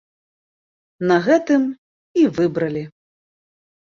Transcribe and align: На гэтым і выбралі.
На 1.11 1.17
гэтым 1.27 1.61
і 2.21 2.25
выбралі. 2.39 2.83